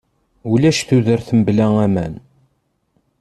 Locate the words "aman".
1.85-2.13